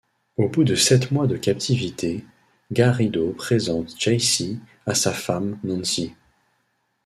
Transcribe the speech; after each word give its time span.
Au 0.37 0.49
bout 0.49 0.63
de 0.63 0.73
sept 0.73 1.11
mois 1.11 1.27
de 1.27 1.37
captivité, 1.37 2.25
Garrido 2.71 3.33
présente 3.33 3.93
Jaycee 3.99 4.59
à 4.87 4.95
sa 4.95 5.11
femme, 5.13 5.59
Nancy. 5.63 6.15